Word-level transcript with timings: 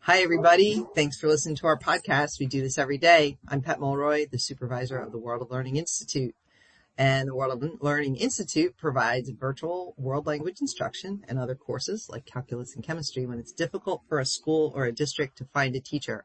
Hi, 0.00 0.22
everybody. 0.22 0.84
Thanks 0.94 1.18
for 1.18 1.28
listening 1.28 1.56
to 1.56 1.66
our 1.66 1.78
podcast. 1.78 2.40
We 2.40 2.46
do 2.46 2.62
this 2.62 2.78
every 2.78 2.98
day. 2.98 3.38
I'm 3.46 3.60
Pat 3.60 3.78
Mulroy, 3.78 4.26
the 4.30 4.38
supervisor 4.38 4.98
of 4.98 5.12
the 5.12 5.18
World 5.18 5.42
of 5.42 5.50
Learning 5.50 5.76
Institute. 5.76 6.34
And 6.98 7.28
the 7.28 7.34
World 7.34 7.62
of 7.62 7.82
Learning 7.82 8.16
Institute 8.16 8.76
provides 8.76 9.30
virtual 9.30 9.94
world 9.96 10.26
language 10.26 10.60
instruction 10.60 11.24
and 11.28 11.38
other 11.38 11.54
courses 11.54 12.08
like 12.10 12.26
calculus 12.26 12.74
and 12.74 12.82
chemistry 12.82 13.24
when 13.24 13.38
it's 13.38 13.52
difficult 13.52 14.02
for 14.08 14.18
a 14.18 14.26
school 14.26 14.72
or 14.74 14.84
a 14.84 14.92
district 14.92 15.38
to 15.38 15.44
find 15.44 15.76
a 15.76 15.80
teacher. 15.80 16.24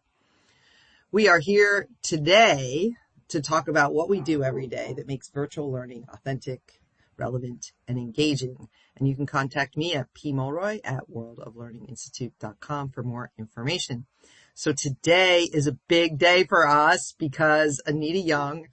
We 1.11 1.27
are 1.27 1.39
here 1.39 1.87
today 2.01 2.95
to 3.27 3.41
talk 3.41 3.67
about 3.67 3.93
what 3.93 4.09
we 4.09 4.19
do 4.19 4.43
every 4.43 4.67
day 4.67 4.93
that 4.97 5.07
makes 5.07 5.29
virtual 5.29 5.71
learning 5.71 6.05
authentic, 6.11 6.81
relevant, 7.17 7.71
and 7.87 7.97
engaging. 7.97 8.69
And 8.95 9.07
you 9.07 9.15
can 9.15 9.25
contact 9.25 9.75
me 9.75 9.93
at 9.93 10.13
pmulroy 10.13 10.79
at 10.83 11.09
worldoflearninginstitute.com 11.09 12.89
for 12.89 13.03
more 13.03 13.31
information. 13.37 14.05
So 14.53 14.71
today 14.71 15.49
is 15.51 15.67
a 15.67 15.73
big 15.87 16.17
day 16.17 16.45
for 16.45 16.67
us 16.67 17.13
because 17.17 17.81
Anita 17.85 18.19
Young 18.19 18.67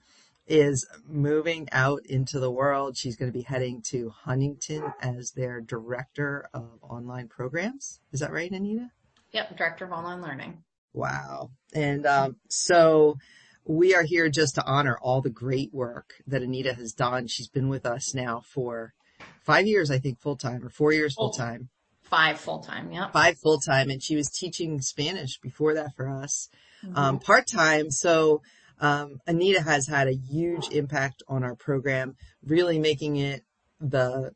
is 0.47 0.87
moving 1.07 1.67
out 1.71 2.05
into 2.05 2.39
the 2.39 2.51
world. 2.51 2.97
She's 2.97 3.15
going 3.15 3.31
to 3.31 3.37
be 3.37 3.43
heading 3.43 3.81
to 3.87 4.09
Huntingdon 4.09 4.93
as 5.01 5.31
their 5.31 5.61
director 5.61 6.49
of 6.53 6.79
online 6.81 7.27
programs. 7.27 7.99
Is 8.11 8.19
that 8.19 8.31
right, 8.31 8.51
Anita? 8.51 8.91
Yep, 9.31 9.57
director 9.57 9.85
of 9.85 9.91
online 9.91 10.21
learning. 10.21 10.63
Wow. 10.93 11.51
And 11.73 12.05
um, 12.05 12.35
so 12.49 13.17
we 13.65 13.95
are 13.95 14.03
here 14.03 14.29
just 14.29 14.55
to 14.55 14.65
honor 14.65 14.97
all 15.01 15.21
the 15.21 15.29
great 15.29 15.73
work 15.73 16.15
that 16.27 16.41
Anita 16.41 16.73
has 16.73 16.93
done. 16.93 17.27
She's 17.27 17.47
been 17.47 17.69
with 17.69 17.85
us 17.85 18.13
now 18.13 18.41
for 18.53 18.93
five 19.41 19.67
years, 19.67 19.89
I 19.89 19.99
think, 19.99 20.19
full 20.19 20.35
time 20.35 20.65
or 20.65 20.69
four 20.69 20.91
years 20.91 21.15
full 21.15 21.31
time. 21.31 21.69
Five 22.01 22.39
full 22.39 22.59
time, 22.59 22.91
yeah. 22.91 23.09
Five 23.11 23.37
full 23.37 23.59
time. 23.59 23.89
And 23.89 24.03
she 24.03 24.15
was 24.15 24.29
teaching 24.29 24.81
Spanish 24.81 25.39
before 25.39 25.73
that 25.75 25.95
for 25.95 26.09
us, 26.09 26.49
mm-hmm. 26.85 26.95
um, 26.95 27.19
part 27.19 27.47
time. 27.47 27.89
So, 27.89 28.41
um, 28.79 29.21
Anita 29.27 29.61
has 29.61 29.87
had 29.87 30.07
a 30.07 30.13
huge 30.13 30.69
impact 30.69 31.23
on 31.27 31.43
our 31.43 31.55
program, 31.55 32.15
really 32.45 32.79
making 32.79 33.15
it 33.15 33.43
the 33.79 34.31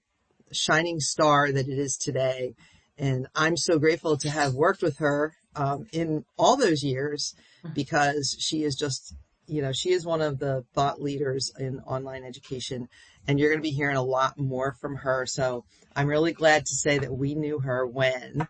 shining 0.52 1.00
star 1.00 1.52
that 1.52 1.68
it 1.68 1.78
is 1.78 1.98
today. 1.98 2.56
And 2.98 3.28
I'm 3.36 3.58
so 3.58 3.78
grateful 3.78 4.18
to 4.18 4.30
have 4.30 4.54
worked 4.54 4.82
with 4.82 4.98
her, 5.00 5.34
um, 5.56 5.88
in 5.92 6.24
all 6.38 6.56
those 6.56 6.84
years 6.84 7.36
because 7.74 8.36
she 8.40 8.64
is 8.64 8.76
just, 8.76 9.16
you 9.48 9.62
know, 9.62 9.72
she 9.72 9.92
is 9.92 10.06
one 10.06 10.22
of 10.22 10.40
the 10.40 10.64
thought 10.74 11.02
leaders 11.02 11.52
in 11.60 11.80
online 11.82 12.24
education 12.24 12.88
and 13.28 13.40
you're 13.40 13.50
going 13.50 13.62
to 13.62 13.70
be 13.70 13.76
hearing 13.76 13.98
a 13.98 14.04
lot 14.04 14.38
more 14.38 14.76
from 14.80 14.96
her. 14.98 15.26
So 15.26 15.66
I'm 15.96 16.08
really 16.08 16.34
glad 16.34 16.66
to 16.66 16.76
say 16.76 16.98
that 17.00 17.14
we 17.14 17.36
knew 17.36 17.60
her 17.60 17.86
when 17.86 18.48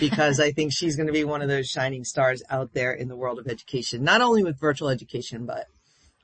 because 0.00 0.40
I 0.40 0.50
think 0.52 0.72
she's 0.72 0.96
going 0.96 1.06
to 1.06 1.12
be 1.12 1.24
one 1.24 1.42
of 1.42 1.48
those 1.48 1.68
shining 1.68 2.04
stars 2.04 2.42
out 2.50 2.72
there 2.72 2.92
in 2.92 3.08
the 3.08 3.16
world 3.16 3.38
of 3.38 3.46
education, 3.46 4.02
not 4.02 4.20
only 4.20 4.42
with 4.42 4.58
virtual 4.58 4.88
education, 4.88 5.46
but 5.46 5.66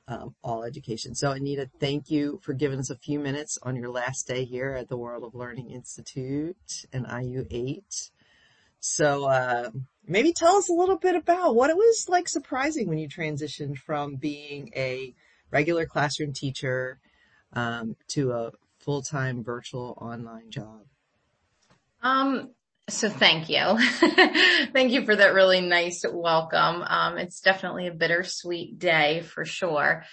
um, 0.07 0.35
all 0.43 0.63
education. 0.63 1.15
So 1.15 1.31
Anita, 1.31 1.69
thank 1.79 2.09
you 2.09 2.39
for 2.43 2.53
giving 2.53 2.79
us 2.79 2.89
a 2.89 2.97
few 2.97 3.19
minutes 3.19 3.57
on 3.63 3.75
your 3.75 3.89
last 3.89 4.27
day 4.27 4.43
here 4.43 4.73
at 4.73 4.89
the 4.89 4.97
World 4.97 5.23
of 5.23 5.33
Learning 5.33 5.69
Institute 5.69 6.57
and 6.91 7.05
IU8. 7.05 8.11
So, 8.85 9.23
uh, 9.29 9.69
maybe 10.05 10.33
tell 10.33 10.57
us 10.57 10.67
a 10.67 10.73
little 10.73 10.97
bit 10.97 11.15
about 11.15 11.55
what 11.55 11.69
it 11.69 11.77
was 11.77 12.07
like 12.09 12.27
surprising 12.27 12.89
when 12.89 12.97
you 12.97 13.07
transitioned 13.07 13.77
from 13.77 14.17
being 14.17 14.73
a 14.75 15.15
regular 15.51 15.85
classroom 15.85 16.33
teacher 16.33 16.99
um, 17.53 17.95
to 18.09 18.33
a 18.33 18.51
full-time 18.79 19.41
virtual 19.41 19.97
online 20.01 20.51
job. 20.51 20.81
Um, 22.01 22.49
so 22.89 23.09
thank 23.09 23.47
you. 23.47 23.77
thank 24.73 24.91
you 24.91 25.05
for 25.05 25.15
that 25.15 25.33
really 25.33 25.61
nice 25.61 26.03
welcome. 26.11 26.83
Um, 26.85 27.17
it's 27.17 27.39
definitely 27.39 27.87
a 27.87 27.93
bittersweet 27.93 28.79
day 28.79 29.21
for 29.21 29.45
sure. 29.45 30.03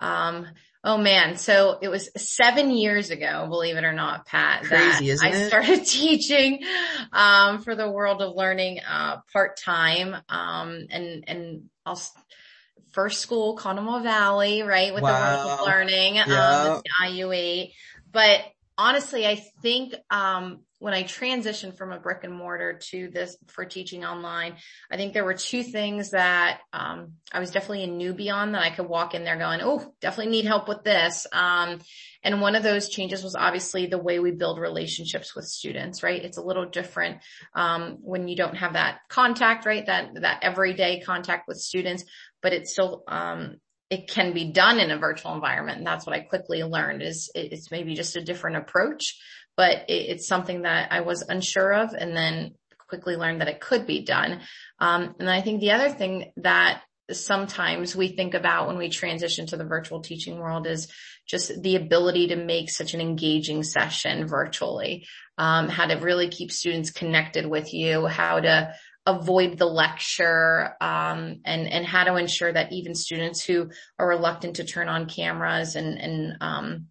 Um, 0.00 0.46
Oh 0.86 0.98
man. 0.98 1.38
So 1.38 1.78
it 1.80 1.88
was 1.88 2.10
seven 2.14 2.70
years 2.70 3.08
ago, 3.08 3.46
believe 3.48 3.76
it 3.76 3.84
or 3.84 3.94
not, 3.94 4.26
Pat, 4.26 4.64
Crazy, 4.64 5.10
that 5.10 5.22
I 5.22 5.28
it? 5.30 5.48
started 5.48 5.86
teaching, 5.86 6.62
um, 7.10 7.62
for 7.62 7.74
the 7.74 7.90
world 7.90 8.20
of 8.20 8.36
learning, 8.36 8.80
uh, 8.80 9.16
part 9.32 9.56
time. 9.56 10.14
Um, 10.28 10.86
and, 10.90 11.24
and 11.26 11.70
I'll, 11.86 12.00
first 12.92 13.22
school, 13.22 13.56
Conemaugh 13.56 14.02
Valley, 14.02 14.62
right? 14.62 14.92
With 14.92 15.02
wow. 15.02 15.10
the 15.10 15.48
world 15.48 15.60
of 15.60 15.66
learning, 15.66 16.16
yeah. 16.16 16.74
um, 16.74 16.82
IU8. 17.02 17.72
But 18.12 18.40
honestly, 18.76 19.26
I 19.26 19.36
think, 19.62 19.94
um, 20.10 20.60
when 20.84 20.92
I 20.92 21.02
transitioned 21.02 21.78
from 21.78 21.92
a 21.92 21.98
brick 21.98 22.24
and 22.24 22.34
mortar 22.34 22.78
to 22.90 23.08
this 23.08 23.38
for 23.46 23.64
teaching 23.64 24.04
online, 24.04 24.56
I 24.92 24.98
think 24.98 25.14
there 25.14 25.24
were 25.24 25.32
two 25.32 25.62
things 25.62 26.10
that 26.10 26.60
um, 26.74 27.14
I 27.32 27.40
was 27.40 27.50
definitely 27.50 27.84
a 27.84 27.88
newbie 27.88 28.30
on 28.30 28.52
that 28.52 28.60
I 28.60 28.68
could 28.68 28.86
walk 28.86 29.14
in 29.14 29.24
there 29.24 29.38
going, 29.38 29.60
oh, 29.62 29.94
definitely 30.02 30.32
need 30.32 30.44
help 30.44 30.68
with 30.68 30.84
this. 30.84 31.26
Um, 31.32 31.80
and 32.22 32.42
one 32.42 32.54
of 32.54 32.62
those 32.62 32.90
changes 32.90 33.24
was 33.24 33.34
obviously 33.34 33.86
the 33.86 33.96
way 33.96 34.18
we 34.18 34.32
build 34.32 34.58
relationships 34.58 35.34
with 35.34 35.46
students, 35.46 36.02
right? 36.02 36.22
It's 36.22 36.36
a 36.36 36.44
little 36.44 36.66
different 36.66 37.22
um, 37.54 37.96
when 38.02 38.28
you 38.28 38.36
don't 38.36 38.56
have 38.56 38.74
that 38.74 38.98
contact, 39.08 39.64
right? 39.64 39.86
That 39.86 40.10
that 40.20 40.40
everyday 40.42 41.00
contact 41.00 41.48
with 41.48 41.56
students, 41.56 42.04
but 42.42 42.52
it's 42.52 42.72
still 42.72 43.04
um, 43.08 43.56
it 43.88 44.08
can 44.08 44.34
be 44.34 44.50
done 44.52 44.80
in 44.80 44.90
a 44.90 44.98
virtual 44.98 45.34
environment. 45.34 45.78
And 45.78 45.86
that's 45.86 46.06
what 46.06 46.16
I 46.16 46.20
quickly 46.20 46.62
learned 46.62 47.00
is 47.02 47.30
it's 47.34 47.70
maybe 47.70 47.94
just 47.94 48.16
a 48.16 48.24
different 48.24 48.56
approach 48.56 49.18
but 49.56 49.84
it, 49.88 50.10
it's 50.10 50.28
something 50.28 50.62
that 50.62 50.92
I 50.92 51.00
was 51.00 51.22
unsure 51.22 51.72
of 51.72 51.92
and 51.94 52.16
then 52.16 52.54
quickly 52.88 53.16
learned 53.16 53.40
that 53.40 53.48
it 53.48 53.60
could 53.60 53.86
be 53.86 54.04
done. 54.04 54.40
Um, 54.78 55.14
and 55.18 55.28
I 55.28 55.40
think 55.40 55.60
the 55.60 55.72
other 55.72 55.90
thing 55.90 56.32
that 56.36 56.82
sometimes 57.10 57.94
we 57.94 58.08
think 58.08 58.34
about 58.34 58.66
when 58.66 58.78
we 58.78 58.88
transition 58.88 59.46
to 59.46 59.56
the 59.56 59.64
virtual 59.64 60.00
teaching 60.00 60.38
world 60.38 60.66
is 60.66 60.90
just 61.26 61.62
the 61.62 61.76
ability 61.76 62.28
to 62.28 62.36
make 62.36 62.70
such 62.70 62.94
an 62.94 63.00
engaging 63.00 63.62
session 63.62 64.26
virtually, 64.26 65.06
um, 65.36 65.68
how 65.68 65.86
to 65.86 65.96
really 65.96 66.28
keep 66.28 66.50
students 66.50 66.90
connected 66.90 67.46
with 67.46 67.74
you, 67.74 68.06
how 68.06 68.40
to 68.40 68.74
avoid 69.06 69.58
the 69.58 69.66
lecture, 69.66 70.76
um, 70.80 71.40
and, 71.44 71.68
and 71.68 71.84
how 71.84 72.04
to 72.04 72.16
ensure 72.16 72.52
that 72.52 72.72
even 72.72 72.94
students 72.94 73.44
who 73.44 73.68
are 73.98 74.08
reluctant 74.08 74.56
to 74.56 74.64
turn 74.64 74.88
on 74.88 75.06
cameras 75.06 75.76
and, 75.76 75.98
and, 75.98 76.36
um, 76.40 76.86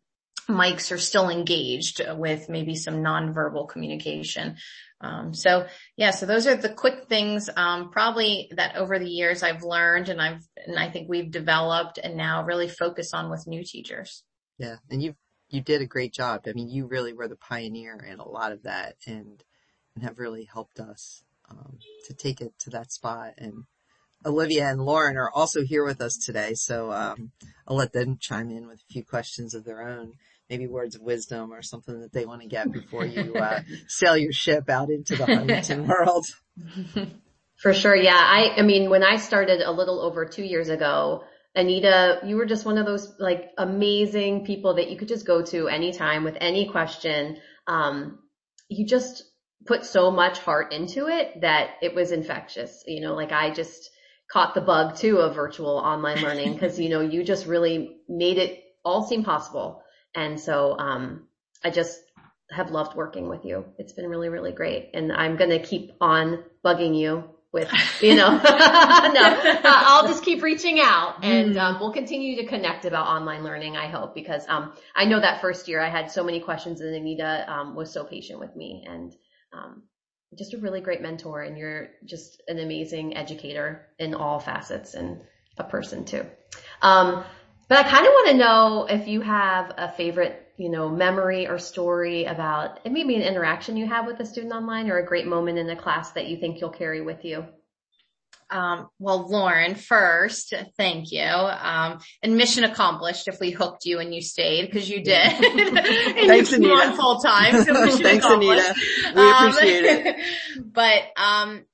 mics 0.48 0.92
are 0.92 0.98
still 0.98 1.30
engaged 1.30 2.02
with 2.16 2.50
maybe 2.50 2.76
some 2.76 2.96
nonverbal 2.96 3.70
communication. 3.70 4.58
Um, 5.02 5.34
so 5.34 5.68
yeah, 5.98 6.12
so 6.12 6.26
those 6.26 6.48
are 6.48 6.56
the 6.56 6.70
quick 6.70 7.08
things, 7.10 7.50
um, 7.56 7.92
probably 7.92 8.50
that 8.56 8.78
over 8.78 9.00
the 9.00 9.10
years 9.10 9.44
I've 9.44 9.64
learned 9.64 10.10
and 10.10 10.22
I've, 10.22 10.42
and 10.66 10.80
I 10.80 10.90
think 10.90 11.10
we've 11.10 11.30
developed 11.30 11.98
and 12.02 12.16
now 12.16 12.44
really 12.46 12.70
focus 12.70 13.14
on 13.14 13.30
with 13.30 13.46
new 13.46 13.64
teachers. 13.64 14.24
Yeah. 14.58 14.78
And 14.90 15.04
you, 15.04 15.16
you 15.50 15.62
did 15.62 15.82
a 15.82 15.86
great 15.86 16.14
job. 16.14 16.44
I 16.48 16.54
mean, 16.54 16.70
you 16.70 16.88
really 16.88 17.14
were 17.14 17.28
the 17.28 17.36
pioneer 17.36 17.98
in 17.98 18.20
a 18.20 18.28
lot 18.28 18.54
of 18.54 18.64
that 18.64 18.96
and, 19.06 19.44
and 19.96 20.04
have 20.04 20.20
really 20.20 20.46
helped 20.46 20.80
us, 20.80 21.24
um, 21.50 21.80
to 22.08 22.14
take 22.14 22.40
it 22.40 22.54
to 22.60 22.70
that 22.70 22.92
spot 22.92 23.34
and, 23.38 23.66
Olivia 24.26 24.70
and 24.70 24.80
Lauren 24.80 25.18
are 25.18 25.30
also 25.30 25.64
here 25.64 25.84
with 25.84 26.00
us 26.00 26.16
today, 26.16 26.54
so 26.54 26.94
um, 26.94 27.34
I'll 27.68 27.76
let 27.76 27.92
them 27.92 28.18
chime 28.18 28.50
in 28.52 28.68
with 28.68 28.80
a 28.80 28.94
few 28.94 29.04
questions 29.04 29.54
of 29.54 29.66
their 29.66 29.82
own 29.82 30.14
maybe 30.50 30.68
words 30.68 30.96
of 30.96 31.02
wisdom 31.02 31.54
or 31.54 31.62
something 31.62 32.02
that 32.02 32.12
they 32.12 32.26
want 32.26 32.42
to 32.42 32.48
get 32.48 32.72
before 32.72 33.06
you 33.06 33.34
uh, 33.36 33.62
sail 33.88 34.18
your 34.18 34.32
ship 34.32 34.70
out 34.70 34.90
into 34.90 35.16
the 35.16 35.26
Huntingdon 35.26 35.88
world. 35.88 36.26
For 37.58 37.74
sure. 37.74 37.96
Yeah. 37.96 38.16
I, 38.16 38.56
I 38.58 38.62
mean, 38.62 38.90
when 38.90 39.04
I 39.04 39.18
started 39.18 39.62
a 39.62 39.72
little 39.72 40.02
over 40.02 40.26
two 40.26 40.44
years 40.44 40.70
ago, 40.70 41.24
Anita, 41.56 42.20
you 42.26 42.36
were 42.36 42.46
just 42.46 42.66
one 42.66 42.78
of 42.78 42.86
those 42.86 43.14
like 43.20 43.52
amazing 43.58 44.46
people 44.46 44.76
that 44.76 44.90
you 44.90 44.98
could 44.98 45.08
just 45.08 45.26
go 45.26 45.44
to 45.46 45.68
anytime 45.68 46.24
with 46.24 46.36
any 46.42 46.70
question. 46.70 47.38
Um, 47.68 48.20
you 48.70 48.88
just 48.88 49.24
put 49.66 49.86
so 49.86 50.12
much 50.12 50.40
heart 50.40 50.74
into 50.74 51.08
it 51.08 51.42
that 51.42 51.76
it 51.82 51.94
was 51.94 52.12
infectious. 52.12 52.84
You 52.88 53.02
know, 53.02 53.14
like 53.14 53.32
I 53.32 53.52
just 53.52 53.90
caught 54.32 54.56
the 54.56 54.62
bug 54.62 54.96
too 54.96 55.18
of 55.18 55.36
virtual 55.36 55.78
online 55.78 56.22
learning 56.22 56.54
because, 56.54 56.80
you 56.80 56.90
know, 56.90 57.02
you 57.02 57.24
just 57.24 57.46
really 57.46 57.98
made 58.10 58.40
it 58.40 58.64
all 58.84 59.04
seem 59.04 59.24
possible. 59.24 59.83
And 60.16 60.40
so, 60.40 60.78
um, 60.78 61.24
I 61.64 61.70
just 61.70 62.00
have 62.52 62.72
loved 62.72 62.96
working 62.96 63.30
with 63.30 63.46
you. 63.46 63.66
It's 63.78 63.94
been 63.94 64.08
really, 64.08 64.30
really 64.30 64.52
great. 64.52 64.92
And 64.94 65.12
I'm 65.12 65.38
going 65.38 65.50
to 65.50 65.60
keep 65.60 65.94
on 66.00 66.44
bugging 66.64 66.98
you 66.98 67.24
with, 67.52 67.72
you 68.02 68.16
know, 68.16 68.30
no, 68.38 68.40
uh, 68.42 69.60
I'll 69.64 70.08
just 70.08 70.26
keep 70.26 70.42
reaching 70.42 70.80
out 70.80 71.24
and, 71.24 71.56
um, 71.58 71.80
we'll 71.80 71.94
continue 71.94 72.38
to 72.38 72.48
connect 72.48 72.86
about 72.86 73.08
online 73.08 73.44
learning, 73.44 73.78
I 73.78 73.88
hope, 73.88 74.16
because, 74.16 74.44
um, 74.50 74.74
I 74.96 75.06
know 75.06 75.20
that 75.20 75.40
first 75.40 75.68
year 75.68 75.80
I 75.80 75.90
had 75.90 76.10
so 76.10 76.24
many 76.24 76.40
questions 76.40 76.82
and 76.82 76.96
Anita, 76.96 77.46
um, 77.48 77.76
was 77.76 77.94
so 77.94 78.04
patient 78.04 78.40
with 78.40 78.56
me 78.56 78.84
and, 78.88 79.16
um, 79.54 79.84
just 80.36 80.56
a 80.56 80.58
really 80.58 80.82
great 80.82 81.02
mentor 81.02 81.44
and 81.44 81.56
you're 81.56 81.90
just 82.06 82.42
an 82.48 82.58
amazing 82.58 83.16
educator 83.16 83.86
in 84.00 84.16
all 84.16 84.40
facets 84.40 84.96
and 84.96 85.22
a 85.60 85.64
person 85.64 86.06
too. 86.06 86.26
But 87.74 87.88
I 87.88 87.90
kind 87.90 88.06
of 88.06 88.12
want 88.14 88.28
to 88.30 88.38
know 88.38 88.86
if 88.88 89.08
you 89.08 89.22
have 89.22 89.74
a 89.76 89.92
favorite 89.92 90.44
you 90.58 90.70
know, 90.70 90.90
memory 90.90 91.48
or 91.48 91.58
story 91.58 92.26
about 92.26 92.80
it 92.86 92.92
maybe 92.92 93.16
an 93.16 93.24
interaction 93.24 93.78
you 93.78 93.88
have 93.88 94.06
with 94.06 94.20
a 94.20 94.26
student 94.28 94.54
online 94.54 94.92
or 94.92 95.00
a 95.00 95.06
great 95.08 95.26
moment 95.26 95.58
in 95.58 95.68
a 95.72 95.76
class 95.76 96.12
that 96.12 96.28
you 96.28 96.38
think 96.38 96.62
you'll 96.62 96.70
carry 96.70 97.02
with 97.02 97.26
you? 97.26 97.44
Um, 98.52 98.90
well, 99.00 99.28
Lauren, 99.28 99.74
first, 99.74 100.54
thank 100.78 101.12
you. 101.12 101.24
Um, 101.24 101.98
and 102.22 102.38
mission 102.38 102.64
accomplished 102.64 103.28
if 103.28 103.40
we 103.40 103.50
hooked 103.50 103.86
you 103.86 103.98
and 103.98 104.14
you 104.14 104.22
stayed 104.22 104.68
because 104.68 104.88
you 104.88 105.04
did. 105.04 105.16
and 105.44 106.28
Thanks, 106.28 106.52
you 106.52 106.58
Anita. 106.58 106.74
on 106.74 106.96
full 106.96 107.18
time. 107.22 107.64
So 107.64 107.74
mission 107.86 108.04
Thanks. 108.04 108.24
Anita. 108.24 108.76
We 109.16 109.32
appreciate 109.32 109.86
Um, 109.86 110.14
it. 110.14 110.26
But, 110.72 111.02
um, 111.18 111.66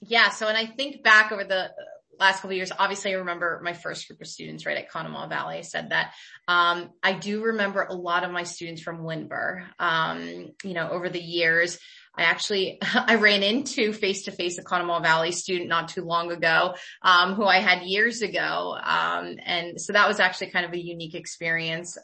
yeah, 0.00 0.30
so 0.30 0.46
when 0.46 0.56
I 0.56 0.66
think 0.66 1.04
back 1.04 1.30
over 1.30 1.44
the 1.44 1.70
last 2.18 2.36
couple 2.36 2.50
of 2.50 2.56
years, 2.56 2.72
obviously 2.76 3.12
I 3.12 3.18
remember 3.18 3.60
my 3.62 3.72
first 3.72 4.06
group 4.08 4.20
of 4.20 4.26
students 4.26 4.66
right 4.66 4.76
at 4.76 4.90
Conemaugh 4.90 5.28
Valley. 5.28 5.62
Said 5.62 5.90
that. 5.90 6.12
Um, 6.48 6.90
I 7.02 7.12
do 7.14 7.42
remember 7.42 7.82
a 7.82 7.94
lot 7.94 8.24
of 8.24 8.30
my 8.30 8.42
students 8.44 8.82
from 8.82 9.02
Windber. 9.02 9.64
Um, 9.78 10.50
you 10.62 10.74
know, 10.74 10.90
over 10.90 11.08
the 11.08 11.22
years, 11.22 11.78
I 12.16 12.24
actually, 12.24 12.78
I 12.94 13.16
ran 13.16 13.42
into 13.42 13.92
face 13.92 14.24
to 14.24 14.30
face 14.30 14.58
a 14.58 14.62
Conemaugh 14.62 15.02
Valley 15.02 15.32
student 15.32 15.68
not 15.68 15.88
too 15.88 16.04
long 16.04 16.30
ago, 16.30 16.74
um, 17.02 17.34
who 17.34 17.44
I 17.44 17.60
had 17.60 17.82
years 17.82 18.22
ago. 18.22 18.76
Um, 18.82 19.36
and 19.44 19.80
so 19.80 19.92
that 19.92 20.08
was 20.08 20.20
actually 20.20 20.50
kind 20.50 20.66
of 20.66 20.72
a 20.72 20.82
unique 20.82 21.14
experience. 21.14 21.98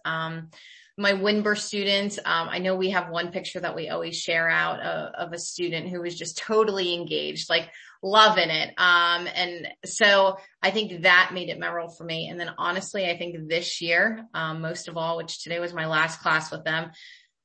My 0.99 1.13
Windber 1.13 1.57
students, 1.57 2.19
um, 2.19 2.49
I 2.51 2.59
know 2.59 2.77
we 2.77 2.91
have 2.91 3.11
one 3.11 3.33
picture 3.33 3.61
that 3.61 3.75
we 3.75 3.89
always 3.89 4.19
share 4.19 4.49
out 4.49 4.81
of, 4.81 5.15
of 5.15 5.33
a 5.33 5.39
student 5.39 5.89
who 5.89 6.03
was 6.03 6.17
just 6.17 6.39
totally 6.39 6.95
engaged, 6.95 7.49
like 7.49 7.71
loving 8.03 8.51
it. 8.51 8.75
Um, 8.77 9.27
and 9.35 9.69
so 9.85 10.37
I 10.63 10.71
think 10.71 11.03
that 11.03 11.31
made 11.33 11.49
it 11.49 11.59
memorable 11.59 11.93
for 11.93 12.05
me. 12.05 12.29
And 12.29 12.39
then 12.39 12.51
honestly, 12.59 13.09
I 13.09 13.17
think 13.17 13.49
this 13.49 13.81
year, 13.81 14.27
um, 14.35 14.61
most 14.61 14.89
of 14.89 14.97
all, 14.97 15.17
which 15.17 15.43
today 15.43 15.59
was 15.59 15.73
my 15.73 15.87
last 15.87 16.21
class 16.21 16.51
with 16.51 16.65
them, 16.65 16.91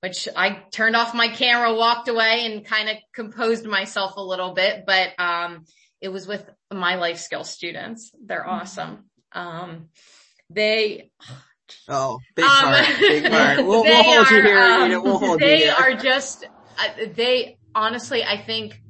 which 0.02 0.28
I 0.36 0.64
turned 0.72 0.96
off 0.96 1.16
my 1.16 1.30
camera, 1.30 1.74
walked 1.74 2.10
away 2.10 2.46
and 2.46 2.66
kind 2.66 2.90
of 2.90 2.98
composed 3.14 3.66
myself 3.66 4.18
a 4.18 4.24
little 4.24 4.54
bit, 4.54 4.84
but, 4.86 5.10
um, 5.18 5.66
it 6.02 6.10
was 6.10 6.28
with 6.28 6.48
my 6.72 6.96
life 6.96 7.20
skill 7.20 7.44
students. 7.44 8.12
They're 8.24 8.48
awesome. 8.48 9.06
Um, 9.32 9.90
they, 10.50 11.12
Oh, 11.88 12.20
big 12.36 12.46
Um, 12.46 12.50
part, 12.52 12.86
big 13.00 13.24
part. 13.32 13.58
We'll, 13.66 13.84
we'll 13.84 14.04
hold 14.04 14.30
you 14.30 14.42
here. 14.42 14.60
um, 14.60 14.82
Anita. 14.84 15.02
We'll 15.02 15.20
hold 15.20 15.42
you 15.42 15.48
they 15.48 15.58
here. 15.60 15.76
are 15.78 15.94
just, 15.96 16.46
uh, 16.78 17.06
they 17.16 17.58
honestly, 17.74 18.24
I 18.24 18.42
think 18.44 18.82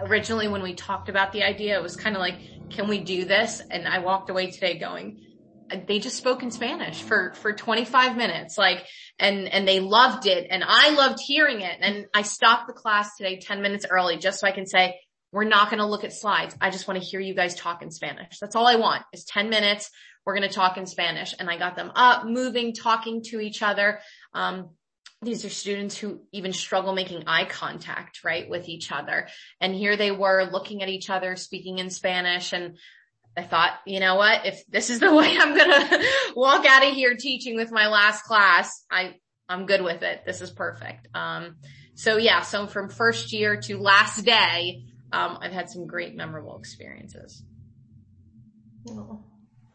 originally 0.00 0.48
when 0.48 0.62
we 0.62 0.74
talked 0.74 1.08
about 1.08 1.32
the 1.32 1.42
idea, 1.42 1.78
it 1.78 1.82
was 1.82 1.96
kind 1.96 2.16
of 2.16 2.20
like, 2.20 2.36
can 2.70 2.88
we 2.88 3.00
do 3.00 3.24
this? 3.24 3.60
And 3.70 3.86
I 3.86 4.00
walked 4.00 4.30
away 4.30 4.50
today 4.50 4.78
going, 4.78 5.20
uh, 5.70 5.78
they 5.86 5.98
just 5.98 6.16
spoke 6.16 6.42
in 6.42 6.50
Spanish 6.50 7.02
for, 7.02 7.32
for 7.34 7.52
25 7.52 8.16
minutes, 8.16 8.56
like, 8.58 8.86
and, 9.18 9.48
and 9.48 9.66
they 9.66 9.80
loved 9.80 10.26
it. 10.26 10.46
And 10.50 10.62
I 10.66 10.90
loved 10.90 11.18
hearing 11.26 11.60
it. 11.60 11.78
And 11.80 12.06
I 12.14 12.22
stopped 12.22 12.66
the 12.66 12.72
class 12.72 13.16
today 13.16 13.38
10 13.40 13.62
minutes 13.62 13.86
early 13.88 14.16
just 14.18 14.40
so 14.40 14.46
I 14.46 14.52
can 14.52 14.66
say, 14.66 15.00
we're 15.32 15.44
not 15.44 15.70
going 15.70 15.80
to 15.80 15.86
look 15.86 16.04
at 16.04 16.12
slides. 16.12 16.56
I 16.60 16.70
just 16.70 16.86
want 16.88 17.00
to 17.02 17.06
hear 17.06 17.20
you 17.20 17.34
guys 17.34 17.54
talk 17.54 17.82
in 17.82 17.90
Spanish. 17.90 18.38
That's 18.40 18.54
all 18.56 18.66
I 18.66 18.76
want 18.76 19.02
is 19.12 19.24
10 19.24 19.50
minutes. 19.50 19.90
We're 20.26 20.36
going 20.36 20.48
to 20.48 20.54
talk 20.54 20.76
in 20.76 20.86
Spanish. 20.86 21.34
And 21.38 21.48
I 21.48 21.56
got 21.56 21.76
them 21.76 21.92
up, 21.94 22.26
moving, 22.26 22.74
talking 22.74 23.22
to 23.26 23.40
each 23.40 23.62
other. 23.62 24.00
Um, 24.34 24.70
these 25.22 25.44
are 25.44 25.50
students 25.50 25.96
who 25.96 26.20
even 26.32 26.52
struggle 26.52 26.92
making 26.92 27.24
eye 27.26 27.46
contact, 27.46 28.22
right, 28.24 28.50
with 28.50 28.68
each 28.68 28.92
other. 28.92 29.28
And 29.60 29.74
here 29.74 29.96
they 29.96 30.10
were 30.10 30.50
looking 30.50 30.82
at 30.82 30.88
each 30.88 31.08
other, 31.08 31.36
speaking 31.36 31.78
in 31.78 31.88
Spanish. 31.88 32.52
And 32.52 32.76
I 33.36 33.42
thought, 33.42 33.72
you 33.86 34.00
know 34.00 34.16
what? 34.16 34.44
If 34.44 34.66
this 34.66 34.90
is 34.90 34.98
the 34.98 35.14
way 35.14 35.36
I'm 35.38 35.56
going 35.56 35.70
to 35.88 36.06
walk 36.34 36.66
out 36.66 36.86
of 36.86 36.92
here 36.92 37.14
teaching 37.16 37.56
with 37.56 37.70
my 37.70 37.86
last 37.88 38.22
class, 38.24 38.84
I, 38.90 39.14
I'm 39.48 39.64
good 39.64 39.82
with 39.82 40.02
it. 40.02 40.22
This 40.26 40.42
is 40.42 40.50
perfect. 40.50 41.08
Um, 41.14 41.56
so 41.94 42.18
yeah, 42.18 42.42
so 42.42 42.66
from 42.66 42.90
first 42.90 43.32
year 43.32 43.58
to 43.62 43.78
last 43.78 44.24
day, 44.24 44.84
um, 45.12 45.38
I've 45.40 45.52
had 45.52 45.70
some 45.70 45.86
great 45.86 46.14
memorable 46.14 46.58
experiences. 46.58 47.42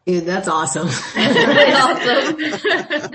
Dude, 0.06 0.24
that's 0.26 0.48
awesome. 0.48 0.88
Really 1.16 1.72
awesome. 1.72 3.12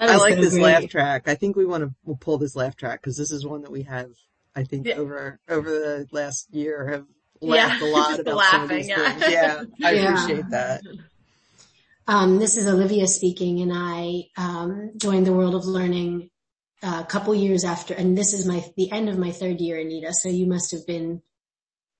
I 0.00 0.16
like 0.16 0.34
so 0.34 0.40
this 0.40 0.54
great. 0.54 0.62
laugh 0.62 0.88
track. 0.88 1.28
I 1.28 1.34
think 1.34 1.56
we 1.56 1.64
want 1.66 1.84
to 1.84 1.94
we'll 2.04 2.16
pull 2.16 2.38
this 2.38 2.56
laugh 2.56 2.76
track 2.76 3.00
because 3.00 3.16
this 3.16 3.30
is 3.30 3.46
one 3.46 3.62
that 3.62 3.70
we 3.70 3.82
have. 3.82 4.10
I 4.56 4.64
think 4.64 4.86
Yeah. 4.86 4.96
over 4.96 5.38
over 5.48 5.70
the 5.70 6.06
last 6.10 6.52
year 6.52 6.88
have 6.88 7.04
Yeah. 7.40 7.66
laughed 7.66 7.82
a 7.82 7.86
lot 7.90 8.18
about 8.20 8.42
some 8.50 8.62
of 8.64 8.68
these 8.68 8.88
yeah. 8.88 9.12
things. 9.12 9.32
Yeah, 9.32 9.62
I 9.84 9.92
Yeah. 9.92 10.14
appreciate 10.14 10.50
that. 10.50 10.82
Um, 12.08 12.38
this 12.38 12.56
is 12.56 12.66
Olivia 12.66 13.06
speaking, 13.06 13.60
and 13.60 13.70
I 13.72 14.24
um, 14.36 14.92
joined 14.96 15.26
the 15.26 15.32
World 15.32 15.54
of 15.54 15.66
Learning 15.66 16.30
uh, 16.82 17.02
a 17.04 17.06
couple 17.06 17.34
years 17.34 17.64
after, 17.64 17.92
and 17.94 18.16
this 18.16 18.32
is 18.32 18.46
my 18.46 18.64
the 18.76 18.90
end 18.90 19.08
of 19.08 19.18
my 19.18 19.30
third 19.30 19.60
year, 19.60 19.78
Anita. 19.78 20.14
So 20.14 20.28
you 20.28 20.46
must 20.46 20.70
have 20.72 20.86
been 20.86 21.22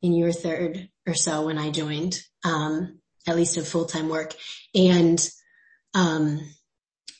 in 0.02 0.14
your 0.14 0.32
third 0.32 0.88
or 1.06 1.14
so 1.14 1.46
when 1.46 1.58
I 1.58 1.70
joined, 1.70 2.18
um, 2.44 2.97
at 3.28 3.36
least 3.36 3.56
of 3.56 3.68
full 3.68 3.84
time 3.84 4.08
work. 4.08 4.34
And 4.74 5.20
um, 5.94 6.40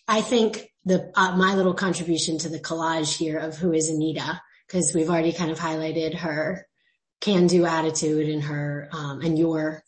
I 0.07 0.21
think 0.21 0.71
the 0.85 1.13
uh, 1.15 1.37
my 1.37 1.55
little 1.55 1.75
contribution 1.75 2.39
to 2.39 2.49
the 2.49 2.59
collage 2.59 3.17
here 3.17 3.39
of 3.39 3.57
who 3.57 3.73
is 3.73 3.89
Anita, 3.89 4.41
because 4.67 4.93
we've 4.95 5.11
already 5.11 5.33
kind 5.33 5.51
of 5.51 5.59
highlighted 5.59 6.15
her 6.15 6.67
can 7.21 7.47
do 7.47 7.67
attitude 7.67 8.29
and 8.29 8.43
her 8.45 8.89
um, 8.93 9.21
and 9.21 9.39
your 9.39 9.83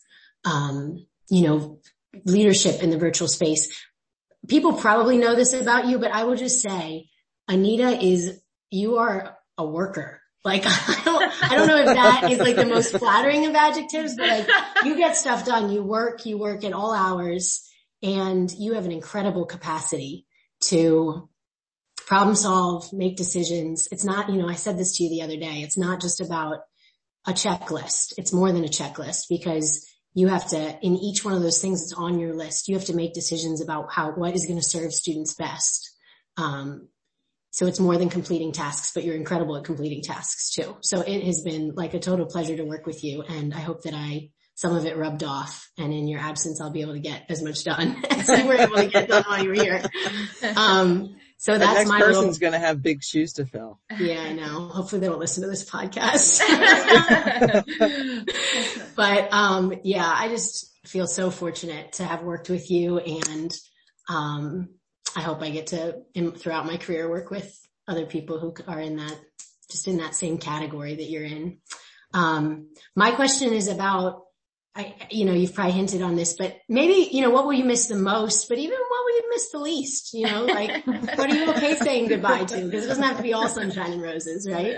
um, 0.45 1.05
you 1.29 1.41
know 1.43 1.79
leadership 2.25 2.81
in 2.81 2.89
the 2.89 2.97
virtual 2.97 3.27
space. 3.27 3.85
People 4.47 4.73
probably 4.73 5.17
know 5.17 5.35
this 5.35 5.53
about 5.53 5.87
you, 5.87 5.99
but 5.99 6.11
I 6.11 6.23
will 6.23 6.35
just 6.35 6.61
say, 6.61 7.09
Anita 7.47 8.03
is, 8.03 8.41
you 8.69 8.97
are 8.97 9.37
a 9.57 9.65
worker. 9.65 10.20
Like, 10.43 10.63
I 10.65 11.01
don't, 11.05 11.43
I 11.51 11.55
don't 11.55 11.67
know 11.67 11.77
if 11.77 11.85
that 11.85 12.31
is 12.31 12.39
like 12.39 12.55
the 12.55 12.65
most 12.65 12.97
flattering 12.97 13.45
of 13.45 13.55
adjectives, 13.55 14.15
but 14.15 14.27
like, 14.27 14.85
you 14.85 14.97
get 14.97 15.15
stuff 15.15 15.45
done. 15.45 15.71
You 15.71 15.83
work, 15.83 16.25
you 16.25 16.37
work 16.37 16.63
at 16.63 16.73
all 16.73 16.93
hours 16.93 17.67
and 18.01 18.51
you 18.51 18.73
have 18.73 18.85
an 18.85 18.91
incredible 18.91 19.45
capacity 19.45 20.25
to 20.65 21.29
problem 22.07 22.35
solve, 22.35 22.91
make 22.91 23.15
decisions. 23.15 23.87
It's 23.91 24.03
not, 24.03 24.29
you 24.29 24.41
know, 24.41 24.49
I 24.49 24.55
said 24.55 24.77
this 24.77 24.97
to 24.97 25.03
you 25.03 25.09
the 25.09 25.21
other 25.21 25.37
day. 25.37 25.61
It's 25.61 25.77
not 25.77 26.01
just 26.01 26.19
about 26.19 26.61
a 27.27 27.31
checklist. 27.31 28.13
It's 28.17 28.33
more 28.33 28.51
than 28.51 28.65
a 28.65 28.69
checklist 28.69 29.27
because 29.29 29.87
you 30.13 30.27
have 30.27 30.47
to, 30.49 30.77
in 30.81 30.97
each 30.97 31.23
one 31.23 31.35
of 31.35 31.41
those 31.41 31.61
things 31.61 31.81
that's 31.81 31.99
on 31.99 32.19
your 32.19 32.33
list, 32.33 32.67
you 32.67 32.75
have 32.75 32.85
to 32.85 32.95
make 32.95 33.13
decisions 33.13 33.61
about 33.61 33.93
how, 33.93 34.11
what 34.11 34.35
is 34.35 34.45
going 34.45 34.59
to 34.59 34.65
serve 34.65 34.93
students 34.93 35.35
best. 35.35 35.95
Um, 36.37 36.89
so 37.51 37.67
it's 37.67 37.79
more 37.79 37.97
than 37.97 38.09
completing 38.09 38.51
tasks, 38.53 38.91
but 38.95 39.03
you're 39.03 39.15
incredible 39.15 39.57
at 39.57 39.65
completing 39.65 40.01
tasks 40.01 40.51
too. 40.51 40.77
So 40.81 41.01
it 41.01 41.23
has 41.23 41.41
been 41.43 41.73
like 41.75 41.93
a 41.93 41.99
total 41.99 42.25
pleasure 42.25 42.55
to 42.57 42.63
work 42.63 42.85
with 42.85 43.03
you. 43.03 43.21
And 43.21 43.53
I 43.53 43.59
hope 43.59 43.83
that 43.83 43.93
I, 43.93 44.29
some 44.55 44.75
of 44.75 44.85
it 44.85 44.97
rubbed 44.97 45.23
off 45.23 45.69
and 45.77 45.93
in 45.93 46.07
your 46.07 46.19
absence, 46.19 46.59
I'll 46.61 46.71
be 46.71 46.81
able 46.81 46.93
to 46.93 46.99
get 46.99 47.23
as 47.29 47.43
much 47.43 47.63
done 47.63 48.03
as 48.09 48.27
you 48.29 48.47
were 48.47 48.55
able 48.55 48.77
to 48.77 48.87
get 48.87 49.09
done 49.09 49.23
while 49.27 49.43
you 49.43 49.49
were 49.49 49.55
here. 49.55 49.81
Um, 50.55 51.15
so 51.37 51.53
The 51.53 51.59
that's 51.59 51.73
next 51.73 51.89
my 51.89 51.99
person's 51.99 52.37
going 52.37 52.53
to 52.53 52.59
have 52.59 52.83
big 52.83 53.03
shoes 53.03 53.33
to 53.33 53.45
fill. 53.45 53.79
yeah, 53.99 54.21
I 54.21 54.33
know. 54.33 54.67
Hopefully 54.69 55.01
they 55.01 55.07
don't 55.07 55.19
listen 55.19 55.41
to 55.43 55.49
this 55.49 55.67
podcast. 55.67 56.39
but 58.95 59.33
um 59.33 59.73
yeah, 59.83 60.11
I 60.15 60.27
just 60.29 60.69
feel 60.85 61.07
so 61.07 61.31
fortunate 61.31 61.93
to 61.93 62.03
have 62.03 62.23
worked 62.23 62.49
with 62.49 62.69
you 62.69 62.99
and 62.99 63.51
um 64.09 64.69
I 65.15 65.21
hope 65.21 65.41
I 65.41 65.49
get 65.49 65.67
to 65.67 66.01
in, 66.13 66.31
throughout 66.31 66.65
my 66.65 66.77
career 66.77 67.09
work 67.09 67.29
with 67.29 67.57
other 67.87 68.05
people 68.05 68.39
who 68.39 68.53
are 68.67 68.79
in 68.79 68.97
that 68.97 69.19
just 69.69 69.87
in 69.87 69.97
that 69.97 70.15
same 70.15 70.37
category 70.37 70.95
that 70.95 71.09
you're 71.09 71.23
in. 71.23 71.57
Um 72.13 72.69
my 72.95 73.11
question 73.11 73.53
is 73.53 73.67
about 73.67 74.23
I 74.73 74.95
you 75.09 75.25
know, 75.25 75.33
you've 75.33 75.53
probably 75.53 75.73
hinted 75.73 76.01
on 76.01 76.15
this, 76.15 76.35
but 76.37 76.57
maybe, 76.69 77.09
you 77.11 77.21
know, 77.21 77.29
what 77.29 77.45
will 77.45 77.53
you 77.53 77.65
miss 77.65 77.87
the 77.87 77.95
most, 77.95 78.47
but 78.47 78.57
even 78.57 78.77
what 78.77 79.05
will 79.05 79.15
you 79.15 79.29
miss 79.29 79.51
the 79.51 79.59
least, 79.59 80.13
you 80.13 80.27
know, 80.27 80.45
like 80.45 80.85
what 81.17 81.29
are 81.29 81.35
you 81.35 81.49
okay 81.51 81.75
saying 81.75 82.07
goodbye 82.07 82.45
to? 82.45 82.65
Because 82.65 82.85
it 82.85 82.87
doesn't 82.87 83.03
have 83.03 83.17
to 83.17 83.23
be 83.23 83.33
all 83.33 83.49
sunshine 83.49 83.91
and 83.91 84.01
roses, 84.01 84.47
right? 84.49 84.77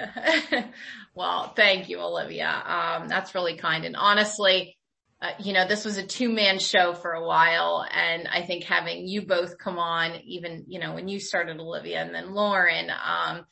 well, 1.13 1.53
thank 1.55 1.89
you, 1.89 1.99
Olivia. 1.99 2.49
Um, 2.49 3.07
that's 3.07 3.35
really 3.35 3.57
kind. 3.57 3.85
And 3.85 3.95
honestly, 3.95 4.77
uh, 5.23 5.31
you 5.39 5.53
know, 5.53 5.65
this 5.65 5.85
was 5.85 5.95
a 5.95 6.05
two 6.05 6.29
man 6.29 6.59
show 6.59 6.93
for 6.93 7.13
a 7.13 7.25
while. 7.25 7.85
And 7.89 8.27
I 8.27 8.41
think 8.41 8.65
having 8.65 9.07
you 9.07 9.25
both 9.25 9.57
come 9.57 9.79
on, 9.79 10.19
even, 10.25 10.65
you 10.67 10.81
know, 10.81 10.93
when 10.93 11.07
you 11.07 11.21
started 11.21 11.61
Olivia 11.61 12.03
and 12.03 12.13
then 12.13 12.33
Lauren, 12.33 12.89
um, 12.89 13.45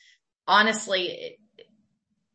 honestly, 0.46 1.38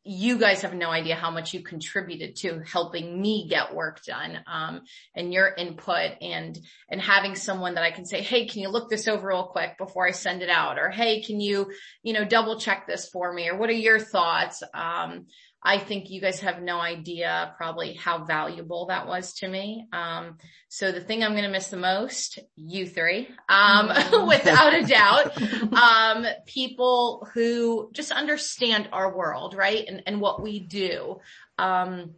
you 0.09 0.38
guys 0.38 0.62
have 0.62 0.73
no 0.73 0.88
idea 0.88 1.16
how 1.16 1.31
much 1.31 1.52
you 1.52 1.62
contributed 1.62 2.37
to 2.37 2.62
helping 2.73 3.21
me 3.21 3.47
get 3.50 3.75
work 3.75 4.02
done, 4.05 4.38
um, 4.47 4.83
and 5.14 5.35
your 5.35 5.52
input 5.52 6.12
and, 6.23 6.57
and 6.88 7.02
having 7.02 7.35
someone 7.35 7.75
that 7.75 7.83
I 7.83 7.90
can 7.90 8.07
say, 8.07 8.23
Hey, 8.23 8.47
can 8.47 8.62
you 8.62 8.69
look 8.69 8.88
this 8.88 9.09
over 9.09 9.26
real 9.28 9.49
quick 9.49 9.76
before 9.76 10.07
I 10.07 10.12
send 10.12 10.43
it 10.43 10.49
out? 10.49 10.78
Or, 10.78 10.90
Hey, 10.90 11.23
can 11.23 11.40
you, 11.40 11.73
you 12.02 12.14
know, 12.14 12.25
double 12.25 12.59
check 12.59 12.87
this 12.87 13.09
for 13.09 13.31
me? 13.33 13.49
Or 13.50 13.59
what 13.59 13.69
are 13.69 13.75
your 13.75 13.99
thoughts? 13.99 14.62
Um, 14.73 15.26
I 15.66 15.78
think 15.78 16.11
you 16.11 16.20
guys 16.20 16.38
have 16.40 16.62
no 16.62 16.78
idea 16.78 17.52
probably 17.56 17.94
how 17.94 18.23
valuable 18.25 18.87
that 18.87 19.08
was 19.08 19.35
to 19.38 19.49
me. 19.49 19.88
Um, 19.92 20.38
so 20.68 20.92
the 20.92 21.00
thing 21.00 21.25
I'm 21.25 21.32
going 21.32 21.42
to 21.42 21.50
miss 21.50 21.68
the 21.68 21.76
most, 21.76 22.38
you 22.54 22.87
three, 22.87 23.28
um, 23.49 23.88
without 24.28 24.75
a 24.75 24.87
doubt, 24.87 25.42
um, 25.73 26.25
people 26.46 27.28
who 27.35 27.90
just 27.92 28.12
understand 28.12 28.90
our 28.92 29.16
world, 29.16 29.56
right? 29.56 29.85
And, 29.88 30.04
and 30.06 30.20
what 30.20 30.40
we 30.40 30.61
do. 30.61 31.18
Um, 31.58 32.14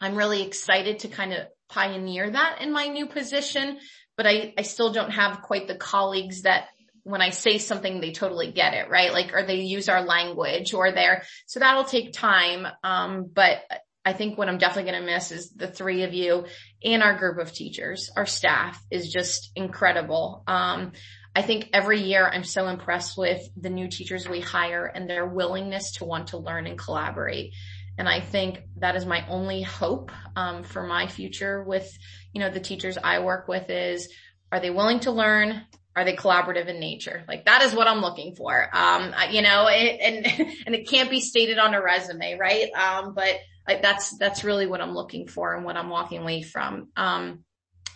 I'm 0.00 0.14
really 0.14 0.42
excited 0.42 1.00
to 1.00 1.08
kind 1.08 1.32
of 1.32 1.48
pioneer 1.68 2.30
that 2.30 2.60
in 2.60 2.70
my 2.70 2.86
new 2.86 3.06
position, 3.06 3.78
but 4.16 4.28
I, 4.28 4.54
I 4.56 4.62
still 4.62 4.92
don't 4.92 5.10
have 5.10 5.42
quite 5.42 5.66
the 5.66 5.74
colleagues 5.74 6.42
that 6.42 6.68
when 7.04 7.22
I 7.22 7.30
say 7.30 7.58
something, 7.58 8.00
they 8.00 8.12
totally 8.12 8.50
get 8.50 8.74
it, 8.74 8.90
right? 8.90 9.12
Like, 9.12 9.32
or 9.34 9.44
they 9.44 9.60
use 9.60 9.88
our 9.88 10.02
language 10.02 10.74
or 10.74 10.90
they're, 10.90 11.22
so 11.46 11.60
that'll 11.60 11.84
take 11.84 12.12
time. 12.12 12.66
Um, 12.82 13.30
but 13.32 13.58
I 14.04 14.12
think 14.12 14.36
what 14.36 14.48
I'm 14.48 14.58
definitely 14.58 14.90
going 14.90 15.04
to 15.04 15.12
miss 15.12 15.30
is 15.30 15.50
the 15.50 15.68
three 15.68 16.02
of 16.02 16.12
you 16.12 16.46
and 16.82 17.02
our 17.02 17.16
group 17.16 17.38
of 17.38 17.52
teachers. 17.52 18.10
Our 18.16 18.26
staff 18.26 18.82
is 18.90 19.12
just 19.12 19.50
incredible. 19.54 20.42
Um, 20.46 20.92
I 21.34 21.42
think 21.42 21.70
every 21.72 22.00
year 22.02 22.26
I'm 22.26 22.44
so 22.44 22.68
impressed 22.68 23.18
with 23.18 23.40
the 23.56 23.70
new 23.70 23.88
teachers 23.88 24.28
we 24.28 24.40
hire 24.40 24.86
and 24.86 25.08
their 25.08 25.26
willingness 25.26 25.92
to 25.92 26.04
want 26.04 26.28
to 26.28 26.38
learn 26.38 26.66
and 26.66 26.78
collaborate. 26.78 27.52
And 27.98 28.08
I 28.08 28.20
think 28.20 28.60
that 28.78 28.96
is 28.96 29.06
my 29.06 29.26
only 29.28 29.62
hope, 29.62 30.10
um, 30.36 30.64
for 30.64 30.86
my 30.86 31.06
future 31.06 31.62
with, 31.62 31.88
you 32.32 32.40
know, 32.40 32.50
the 32.50 32.60
teachers 32.60 32.98
I 33.02 33.20
work 33.20 33.46
with 33.48 33.68
is, 33.70 34.12
are 34.50 34.60
they 34.60 34.70
willing 34.70 35.00
to 35.00 35.12
learn? 35.12 35.62
Are 35.96 36.04
they 36.04 36.16
collaborative 36.16 36.66
in 36.66 36.80
nature? 36.80 37.24
Like 37.28 37.44
that 37.44 37.62
is 37.62 37.74
what 37.74 37.86
I'm 37.86 38.00
looking 38.00 38.34
for. 38.34 38.68
Um, 38.76 39.14
you 39.30 39.42
know, 39.42 39.66
it, 39.68 40.00
and, 40.00 40.26
and 40.66 40.74
it 40.74 40.88
can't 40.88 41.10
be 41.10 41.20
stated 41.20 41.58
on 41.58 41.74
a 41.74 41.82
resume, 41.82 42.36
right? 42.38 42.70
Um, 42.72 43.14
but 43.14 43.38
like 43.66 43.82
that's, 43.82 44.16
that's 44.18 44.44
really 44.44 44.66
what 44.66 44.80
I'm 44.80 44.94
looking 44.94 45.28
for 45.28 45.54
and 45.54 45.64
what 45.64 45.76
I'm 45.76 45.90
walking 45.90 46.22
away 46.22 46.42
from. 46.42 46.88
Um, 46.96 47.44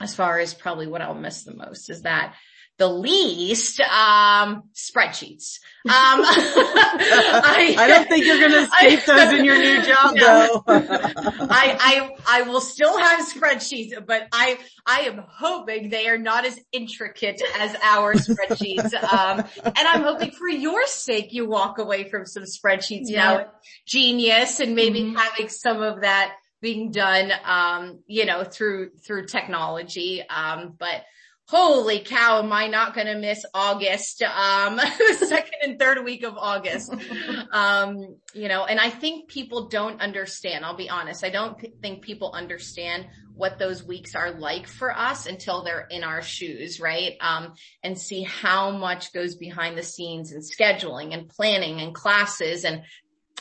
as 0.01 0.15
far 0.15 0.39
as 0.39 0.55
probably 0.55 0.87
what 0.87 1.03
I'll 1.03 1.15
miss 1.15 1.45
the 1.45 1.55
most 1.55 1.91
is 1.91 2.03
that 2.03 2.35
the 2.79 2.89
least 2.89 3.81
um 3.81 4.63
spreadsheets. 4.73 5.59
Um 5.85 5.93
I, 5.93 7.75
I, 7.77 7.89
don't 7.89 8.09
think 8.09 8.25
you're 8.25 8.41
gonna 8.41 8.67
state 8.79 9.05
those 9.05 9.33
in 9.33 9.45
your 9.45 9.59
new 9.59 9.83
job 9.85 10.15
no. 10.15 10.63
though. 10.65 10.65
I 10.69 11.77
I 11.81 12.11
I 12.27 12.43
will 12.43 12.61
still 12.61 12.97
have 12.97 13.27
spreadsheets, 13.27 14.07
but 14.07 14.29
I 14.33 14.59
I 14.87 15.01
am 15.01 15.25
hoping 15.29 15.91
they 15.91 16.09
are 16.09 16.19
not 16.19 16.47
as 16.47 16.59
intricate 16.71 17.43
as 17.59 17.77
our 17.83 18.15
spreadsheets. 18.15 18.95
Um 18.95 19.45
and 19.65 19.77
I'm 19.89 20.03
hoping 20.03 20.31
for 20.31 20.49
your 20.49 20.87
sake 20.87 21.33
you 21.33 21.49
walk 21.49 21.79
away 21.79 22.09
from 22.09 22.27
some 22.27 22.45
spreadsheets 22.45 23.07
yeah. 23.07 23.19
now 23.19 23.47
genius 23.87 24.61
and 24.61 24.77
maybe 24.77 25.03
mm-hmm. 25.03 25.17
having 25.17 25.49
some 25.49 25.83
of 25.83 26.03
that 26.03 26.33
being 26.61 26.93
done 26.93 27.33
um 27.45 28.01
you 28.07 28.25
know 28.25 28.45
through 28.45 28.91
through 29.05 29.27
technology. 29.27 30.23
Um 30.29 30.77
but 30.79 31.03
holy 31.49 32.01
cow, 32.01 32.41
am 32.41 32.53
I 32.53 32.67
not 32.67 32.95
going 32.95 33.07
to 33.07 33.15
miss 33.15 33.43
August, 33.55 34.21
um, 34.23 34.77
the 34.77 35.27
second 35.27 35.55
and 35.63 35.79
third 35.79 36.05
week 36.05 36.23
of 36.23 36.37
August. 36.37 36.95
Um, 37.51 38.17
you 38.35 38.49
know, 38.49 38.67
and 38.67 38.79
I 38.79 38.91
think 38.91 39.29
people 39.29 39.69
don't 39.69 40.03
understand. 40.03 40.65
I'll 40.65 40.77
be 40.77 40.91
honest. 40.91 41.25
I 41.25 41.31
don't 41.31 41.59
think 41.81 42.03
people 42.03 42.33
understand 42.35 43.07
what 43.35 43.59
those 43.59 43.83
weeks 43.83 44.15
are 44.15 44.33
like 44.33 44.67
for 44.67 44.97
us 44.97 45.27
until 45.27 45.65
they're 45.65 45.87
in 45.91 46.05
our 46.05 46.21
shoes, 46.21 46.79
right? 46.79 47.15
Um, 47.21 47.55
and 47.83 47.99
see 47.99 48.23
how 48.23 48.71
much 48.71 49.15
goes 49.15 49.37
behind 49.37 49.79
the 49.79 49.83
scenes 49.83 50.33
and 50.33 50.43
scheduling 50.43 51.15
and 51.15 51.29
planning 51.29 51.81
and 51.81 51.95
classes 51.95 52.65
and 52.65 52.83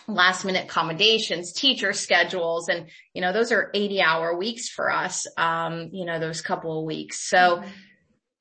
last 0.08 0.46
minute 0.46 0.66
accommodations, 0.66 1.52
teacher 1.52 1.92
schedules, 1.92 2.70
and 2.70 2.88
you 3.14 3.22
know, 3.22 3.34
those 3.34 3.52
are 3.52 3.72
80 3.74 4.02
hour 4.02 4.38
weeks 4.38 4.70
for 4.70 4.90
us, 4.90 5.28
um, 5.38 5.90
you 5.92 6.06
know, 6.06 6.20
those 6.20 6.42
couple 6.42 6.80
of 6.80 6.86
weeks. 6.86 7.28
So, 7.28 7.58
mm-hmm 7.58 7.70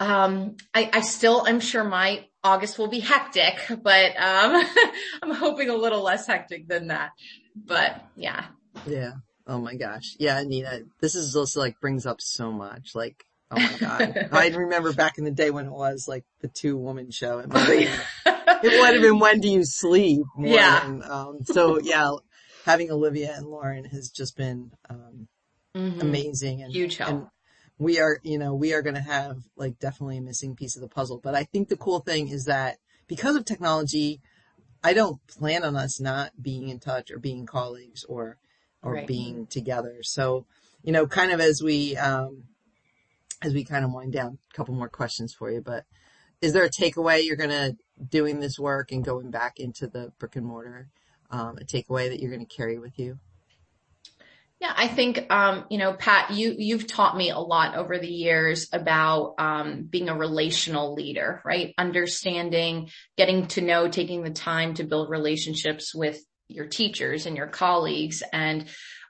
um, 0.00 0.57
I, 0.75 0.91
I 0.93 1.00
still, 1.00 1.45
I'm 1.47 1.61
sure 1.61 1.85
my 1.85 2.26
August 2.45 2.79
will 2.79 2.88
be 2.88 3.00
hectic, 3.00 3.59
but, 3.83 4.17
um, 4.17 4.65
I'm 5.23 5.35
hoping 5.35 5.71
a 5.71 5.75
little 5.75 6.03
less 6.03 6.26
hectic 6.26 6.69
than 6.69 6.88
that. 6.88 7.12
But 7.55 8.05
yeah. 8.15 8.47
Yeah. 8.87 9.12
Oh 9.47 9.59
my 9.59 9.75
gosh. 9.75 10.17
Yeah, 10.19 10.43
Nina, 10.43 10.81
this 11.00 11.15
is 11.15 11.37
also 11.37 11.61
like 11.61 11.81
brings 11.81 12.05
up 12.05 12.21
so 12.21 12.53
much. 12.53 12.95
Like, 12.95 13.25
oh 13.50 13.57
my 13.57 13.76
God. 13.79 14.29
I 14.33 14.49
remember 14.49 14.93
back 14.93 15.19
in 15.19 15.25
the 15.25 15.31
day 15.31 15.50
when 15.50 15.67
it 15.67 15.73
was 15.73 16.07
like 16.09 16.25
the 16.41 16.49
two 16.49 16.76
woman 16.76 17.11
show. 17.11 17.38
It 17.38 17.49
might, 17.49 17.88
have, 17.88 18.07
it 18.65 18.81
might 18.81 18.95
have 18.95 19.03
been 19.03 19.19
when 19.19 19.41
do 19.41 19.49
you 19.49 19.65
sleep? 19.65 20.25
yeah. 20.38 20.81
Than, 20.81 21.03
um, 21.05 21.38
so 21.45 21.81
yeah, 21.81 22.12
having 22.65 22.91
Olivia 22.91 23.35
and 23.35 23.47
Lauren 23.47 23.85
has 23.85 24.11
just 24.11 24.37
been, 24.37 24.73
um, 24.91 25.29
mm-hmm. 25.75 26.00
amazing 26.00 26.62
and 26.62 26.73
huge 26.73 26.97
help. 26.97 27.11
And, 27.11 27.26
we 27.78 28.00
are, 28.00 28.18
you 28.23 28.38
know, 28.38 28.54
we 28.54 28.73
are 28.73 28.83
going 28.83 28.95
to 28.95 29.00
have 29.00 29.38
like 29.56 29.78
definitely 29.78 30.18
a 30.18 30.23
missing 30.23 30.56
piece 30.56 30.76
of 30.76 30.83
the 30.83 30.88
puzzle. 30.88 31.21
But 31.23 31.35
I 31.35 31.45
think 31.45 31.68
the 31.68 31.76
cool 31.76 32.00
thing 32.00 32.28
is 32.28 32.45
that 32.45 32.78
because 33.06 33.37
of 33.37 33.45
technology, 33.45 34.21
I 34.83 34.95
don't 34.95 35.25
plan 35.26 35.64
on 35.64 35.76
us 35.76 36.00
not 36.00 36.30
being 36.40 36.68
in 36.68 36.80
touch 36.80 37.11
or 37.11 37.18
being 37.18 37.47
colleagues 37.47 38.04
or, 38.04 38.38
or 38.83 38.95
right. 38.95 39.06
being 39.06 39.47
together. 39.47 39.99
So, 40.02 40.47
you 40.83 40.92
know, 40.92 41.06
kind 41.06 41.33
of 41.33 41.40
as 41.40 41.61
we, 41.62 41.97
um, 41.97 42.45
as 43.42 43.52
we 43.52 43.64
kind 43.64 43.85
of 43.85 43.92
wind 43.92 44.12
down, 44.12 44.38
a 44.52 44.56
couple 44.56 44.75
more 44.75 44.88
questions 44.88 45.35
for 45.35 45.50
you, 45.50 45.61
but 45.61 45.85
is 46.40 46.52
there 46.52 46.64
a 46.64 46.71
takeaway 46.71 47.25
you're 47.25 47.37
going 47.37 47.50
to 47.50 47.76
doing 48.09 48.40
this 48.40 48.59
work 48.59 48.92
and 48.92 49.04
going 49.04 49.30
back 49.30 49.59
into 49.59 49.87
the 49.87 50.12
brick 50.18 50.37
and 50.37 50.47
mortar, 50.47 50.88
um, 51.30 51.59
a 51.59 51.64
takeaway 51.64 52.09
that 52.09 52.21
you're 52.21 52.30
going 52.30 52.47
to 52.47 52.56
carry 52.56 52.78
with 52.78 52.99
you? 52.99 53.18
Yeah, 54.59 54.73
I 54.75 54.89
think, 54.89 55.31
um, 55.31 55.67
you 55.69 55.77
know, 55.77 55.93
Pat, 55.93 56.31
you, 56.31 56.55
you've 56.57 56.87
taught 56.87 57.15
me 57.15 57.29
a 57.29 57.39
lot 57.39 57.77
over 57.77 57.99
the 57.99 58.09
years 58.09 58.69
about, 58.73 59.35
um, 59.39 59.83
being 59.83 60.09
a 60.09 60.17
relational 60.17 60.95
leader, 60.95 61.43
right? 61.45 61.75
Understanding, 61.77 62.89
getting 63.19 63.49
to 63.49 63.61
know, 63.61 63.89
taking 63.89 64.23
the 64.23 64.31
time 64.31 64.73
to 64.75 64.85
build 64.85 65.11
relationships 65.11 65.95
with 65.95 66.19
your 66.49 66.67
teachers 66.67 67.27
and 67.27 67.37
your 67.37 67.49
colleagues 67.49 68.23
and, 68.33 68.67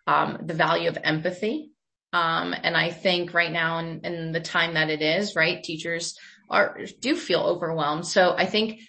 um, 0.08 0.38
the 0.44 0.54
value 0.54 0.88
of 0.88 0.98
empathy. 1.04 1.70
Um, 2.12 2.52
and 2.52 2.76
I 2.76 2.90
think 2.90 3.32
right 3.32 3.52
now 3.52 3.78
in, 3.78 4.00
in 4.04 4.32
the 4.32 4.40
time 4.40 4.74
that 4.74 4.90
it 4.90 5.00
is, 5.00 5.36
right, 5.36 5.62
teachers 5.62 6.16
are, 6.50 6.80
do 7.00 7.14
feel 7.14 7.40
overwhelmed. 7.40 8.06
So 8.06 8.34
I 8.36 8.46
think 8.46 8.80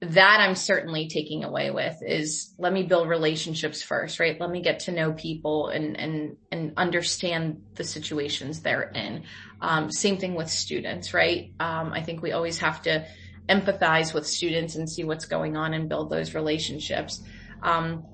that 0.00 0.40
I'm 0.40 0.54
certainly 0.54 1.08
taking 1.08 1.42
away 1.42 1.70
with 1.70 2.02
is 2.02 2.54
let 2.58 2.72
me 2.72 2.82
build 2.82 3.08
relationships 3.08 3.82
first, 3.82 4.20
right? 4.20 4.38
Let 4.38 4.50
me 4.50 4.60
get 4.60 4.80
to 4.80 4.92
know 4.92 5.12
people 5.12 5.68
and, 5.68 5.98
and, 5.98 6.36
and 6.52 6.74
understand 6.76 7.62
the 7.74 7.84
situations 7.84 8.60
they're 8.60 8.90
in. 8.90 9.24
Um, 9.60 9.90
same 9.90 10.18
thing 10.18 10.34
with 10.34 10.50
students, 10.50 11.14
right? 11.14 11.52
Um, 11.58 11.92
I 11.92 12.02
think 12.02 12.22
we 12.22 12.32
always 12.32 12.58
have 12.58 12.82
to 12.82 13.06
empathize 13.48 14.12
with 14.12 14.26
students 14.26 14.74
and 14.74 14.90
see 14.90 15.04
what's 15.04 15.24
going 15.24 15.56
on 15.56 15.72
and 15.72 15.88
build 15.88 16.10
those 16.10 16.34
relationships. 16.34 17.22
Um, 17.62 18.04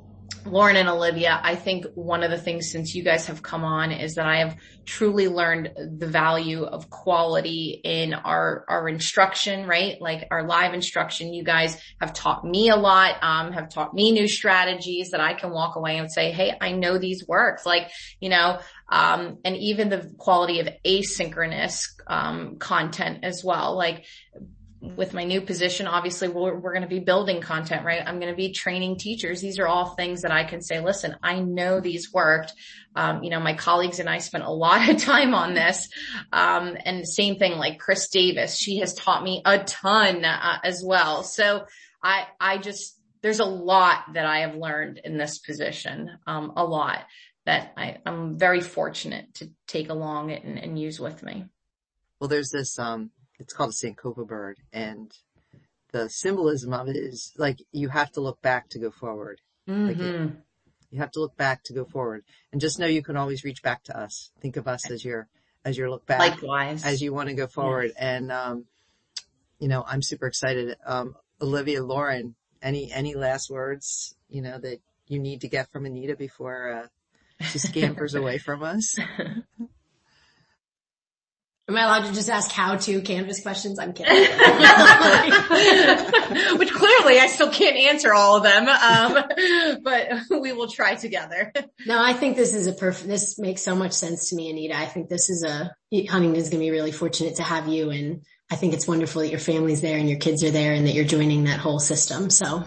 Lauren 0.45 0.77
and 0.77 0.89
Olivia, 0.89 1.41
I 1.43 1.55
think 1.55 1.87
one 1.95 2.23
of 2.23 2.31
the 2.31 2.39
things 2.39 2.71
since 2.71 2.95
you 2.95 3.03
guys 3.03 3.27
have 3.27 3.43
come 3.43 3.65
on 3.65 3.93
is 3.93 4.17
that 4.17 4.27
I 4.27 4.39
have 4.39 4.57
truly 4.85 5.29
learned 5.29 5.71
the 5.99 6.07
value 6.07 6.65
of 6.65 6.91
quality 6.91 7.81
in 7.83 8.15
our, 8.15 8.65
our 8.69 8.89
instruction, 8.89 9.67
right? 9.67 10.01
Like 10.01 10.27
our 10.31 10.45
live 10.45 10.75
instruction. 10.75 11.33
You 11.33 11.45
guys 11.45 11.81
have 12.01 12.13
taught 12.13 12.45
me 12.45 12.71
a 12.71 12.77
lot, 12.77 13.23
um, 13.23 13.53
have 13.53 13.69
taught 13.69 13.95
me 13.95 14.11
new 14.11 14.27
strategies 14.27 15.11
that 15.11 15.21
I 15.21 15.35
can 15.35 15.51
walk 15.51 15.77
away 15.77 15.99
and 15.99 16.11
say, 16.11 16.33
Hey, 16.33 16.53
I 16.61 16.73
know 16.73 16.99
these 16.99 17.27
works. 17.27 17.65
Like, 17.65 17.91
you 18.21 18.29
know, 18.29 18.59
um, 18.91 19.39
and 19.45 19.57
even 19.57 19.89
the 19.89 20.13
quality 20.19 20.61
of 20.61 20.69
asynchronous, 20.85 21.87
um, 22.07 22.57
content 22.57 23.21
as 23.23 23.43
well. 23.45 23.77
Like 23.77 24.05
with 24.83 25.15
my 25.15 25.23
new 25.23 25.41
position, 25.41 25.87
obviously 25.87 26.27
we're, 26.27 26.59
we're 26.59 26.73
going 26.73 26.83
to 26.83 26.89
be 26.89 26.99
building 26.99 27.41
content, 27.41 27.85
right? 27.85 28.03
I'm 28.05 28.19
going 28.19 28.33
to 28.33 28.37
be 28.37 28.53
training 28.53 28.99
teachers. 28.99 29.41
These 29.41 29.61
are 29.61 29.67
all 29.69 29.95
things 29.95 30.23
that 30.23 30.33
I 30.33 30.43
can 30.43 30.61
say, 30.61 30.81
listen, 30.81 31.15
I 31.23 31.39
know 31.39 31.79
these 31.79 32.13
worked. 32.13 32.53
Um, 32.97 33.23
you 33.23 33.31
know, 33.31 33.39
my 33.39 33.55
colleagues 33.55 34.01
and 34.01 34.11
I 34.11 34.19
spent 34.19 34.43
a 34.43 34.51
lot 34.51 34.89
of 34.89 34.99
time 34.99 35.35
on 35.35 35.55
this. 35.55 35.89
Um, 36.33 36.77
and 36.85 37.01
the 37.01 37.07
same 37.07 37.37
thing 37.37 37.53
like 37.53 37.79
Chris 37.79 38.09
Davis, 38.09 38.57
she 38.57 38.79
has 38.79 38.93
taught 38.95 39.23
me 39.23 39.41
a 39.45 39.61
ton 39.61 40.25
uh, 40.25 40.59
as 40.65 40.83
well. 40.85 41.23
So 41.23 41.65
I, 42.03 42.27
I 42.41 42.59
just, 42.59 42.99
there's 43.23 43.41
a 43.41 43.45
lot 43.45 44.15
that 44.15 44.27
I 44.27 44.41
have 44.41 44.57
learned 44.57 45.01
in 45.05 45.17
this 45.17 45.39
position, 45.39 46.11
um, 46.27 46.55
a 46.57 46.65
lot 46.65 47.05
that 47.47 47.73
I, 47.77 47.99
I'm 48.05 48.37
very 48.37 48.61
fortunate 48.61 49.33
to 49.35 49.51
take 49.69 49.91
along 49.91 50.33
and, 50.33 50.59
and 50.59 50.77
use 50.77 50.99
with 50.99 51.23
me. 51.23 51.45
Well, 52.21 52.29
there's 52.29 52.51
this, 52.51 52.79
um, 52.81 53.11
it's 53.43 53.53
called 53.53 53.71
a 53.71 53.73
Sankofa 53.73 54.27
bird 54.27 54.59
and 54.73 55.13
the 55.93 56.09
symbolism 56.09 56.73
of 56.73 56.89
it 56.89 56.97
is 56.97 57.33
like 57.37 57.59
you 57.71 57.89
have 57.89 58.11
to 58.13 58.21
look 58.21 58.41
back 58.41 58.69
to 58.71 58.79
go 58.79 58.91
forward. 58.91 59.41
Mm-hmm. 59.69 59.87
Like 59.87 59.99
it, 59.99 60.31
you 60.91 60.99
have 61.01 61.11
to 61.13 61.21
look 61.21 61.37
back 61.37 61.63
to 61.65 61.73
go 61.73 61.85
forward 61.85 62.25
and 62.51 62.61
just 62.61 62.79
know 62.79 62.87
you 62.87 63.03
can 63.03 63.17
always 63.17 63.45
reach 63.45 63.63
back 63.63 63.85
to 63.85 63.99
us. 63.99 64.31
Think 64.41 64.57
of 64.57 64.67
us 64.67 64.91
as 64.91 65.05
your, 65.05 65.29
as 65.65 65.77
your 65.77 65.91
look 65.91 66.07
back. 66.07 66.19
Likewise. 66.19 66.85
As 66.85 67.01
you 67.01 67.13
want 67.13 67.29
to 67.29 67.35
go 67.35 67.47
forward. 67.47 67.93
Yes. 67.95 67.97
And, 67.99 68.33
um, 68.33 68.65
you 69.59 69.69
know, 69.69 69.85
I'm 69.87 70.03
super 70.03 70.27
excited. 70.27 70.77
Um, 70.85 71.15
Olivia 71.41 71.83
Lauren, 71.83 72.35
any, 72.63 72.91
any 72.93 73.15
last 73.15 73.51
words, 73.51 74.15
you 74.29 74.43
know, 74.43 74.59
that 74.59 74.81
you 75.07 75.19
need 75.19 75.43
to 75.43 75.49
get 75.49 75.71
from 75.71 75.87
Anita 75.87 76.17
before 76.17 76.73
uh, 76.73 77.45
she 77.47 77.59
scampers 77.59 78.15
away 78.15 78.39
from 78.39 78.63
us? 78.63 78.99
Am 81.69 81.77
I 81.77 81.85
allowed 81.85 82.09
to 82.09 82.13
just 82.13 82.29
ask 82.29 82.51
how 82.51 82.77
to 82.77 83.03
Canvas 83.03 83.41
questions? 83.41 83.79
I'm 83.79 83.93
kidding. 83.93 84.15
Which 86.59 86.73
clearly 86.73 87.21
I 87.21 87.29
still 87.29 87.51
can't 87.51 87.77
answer 87.77 88.13
all 88.13 88.37
of 88.37 88.43
them, 88.43 88.69
um, 88.69 89.81
but 89.83 90.09
we 90.41 90.53
will 90.53 90.69
try 90.69 90.97
together. 90.97 91.53
No, 91.85 92.01
I 92.01 92.13
think 92.13 92.37
this 92.37 92.55
is 92.55 92.69
a 92.69 92.73
perfect, 92.73 93.09
this 93.09 93.41
makes 93.41 93.61
so 93.61 93.75
much 93.75 93.91
sense 93.91 94.31
to 94.31 94.37
me, 94.37 94.51
Anita. 94.51 94.79
I 94.79 94.87
think 94.87 95.09
this 95.09 95.31
is 95.31 95.43
a, 95.43 95.75
Huntingdon's 96.09 96.49
going 96.49 96.61
to 96.61 96.65
be 96.65 96.71
really 96.71 96.93
fortunate 96.93 97.35
to 97.37 97.43
have 97.43 97.67
you. 97.67 97.91
And 97.91 98.23
I 98.53 98.55
think 98.55 98.73
it's 98.73 98.87
wonderful 98.87 99.23
that 99.23 99.31
your 99.31 99.41
family's 99.41 99.81
there 99.81 99.99
and 99.99 100.09
your 100.09 100.21
kids 100.21 100.45
are 100.45 100.53
there 100.53 100.75
and 100.75 100.87
that 100.87 100.95
you're 100.95 101.05
joining 101.05 101.43
that 101.45 101.59
whole 101.59 101.81
system. 101.81 102.31
So 102.31 102.63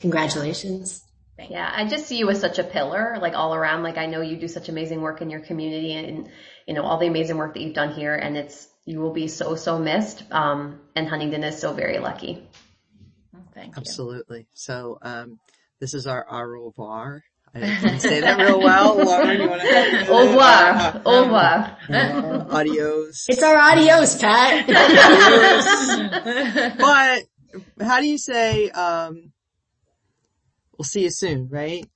congratulations. 0.00 1.04
Yeah, 1.38 1.70
I 1.72 1.86
just 1.86 2.06
see 2.06 2.18
you 2.18 2.28
as 2.30 2.40
such 2.40 2.58
a 2.58 2.64
pillar, 2.64 3.18
like 3.20 3.34
all 3.34 3.54
around. 3.54 3.82
Like 3.82 3.96
I 3.96 4.06
know 4.06 4.20
you 4.20 4.36
do 4.36 4.48
such 4.48 4.68
amazing 4.68 5.00
work 5.00 5.22
in 5.22 5.30
your 5.30 5.40
community 5.40 5.94
and, 5.94 6.28
you 6.66 6.74
know, 6.74 6.82
all 6.82 6.98
the 6.98 7.06
amazing 7.06 7.36
work 7.36 7.54
that 7.54 7.62
you've 7.62 7.74
done 7.74 7.92
here 7.92 8.14
and 8.14 8.36
it's, 8.36 8.66
you 8.84 9.00
will 9.00 9.12
be 9.12 9.28
so, 9.28 9.54
so 9.54 9.78
missed. 9.78 10.24
Um, 10.30 10.80
and 10.96 11.08
Huntingdon 11.08 11.44
is 11.44 11.58
so 11.58 11.72
very 11.72 11.98
lucky. 11.98 12.42
thank 13.54 13.76
you. 13.76 13.76
Absolutely. 13.76 14.46
So, 14.54 14.98
um, 15.02 15.38
this 15.80 15.94
is 15.94 16.08
our 16.08 16.26
au 16.28 16.40
revoir. 16.40 17.22
I 17.54 17.60
didn't 17.60 18.00
say 18.00 18.20
that 18.20 18.38
real 18.38 18.60
well. 18.60 18.96
Lauren, 19.04 19.40
you 19.40 19.48
want 19.48 19.62
to 19.62 20.08
Au 20.10 20.26
revoir. 20.26 21.02
Au 21.04 21.22
revoir. 21.22 21.76
Uh, 21.88 22.44
adios. 22.50 23.26
It's 23.28 23.42
our 23.42 23.56
adios, 23.56 24.18
Pat. 24.18 24.66
but 26.78 27.24
how 27.86 28.00
do 28.00 28.06
you 28.06 28.18
say, 28.18 28.70
um, 28.70 29.32
we'll 30.78 30.84
see 30.84 31.02
you 31.02 31.10
soon, 31.10 31.48
right? 31.48 31.86